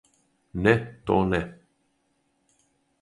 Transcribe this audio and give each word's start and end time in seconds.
Не, 0.67 0.73
то 1.05 1.17
не! 1.33 1.41